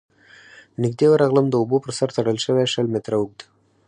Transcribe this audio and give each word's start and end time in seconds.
،نږدې 0.83 1.07
ورغلم، 1.09 1.45
د 1.49 1.55
اوبو 1.61 1.77
پر 1.83 1.91
سر 1.97 2.09
تړل 2.17 2.37
شوی 2.45 2.65
شل 2.73 2.85
متره 2.93 3.15
اوږد، 3.19 3.39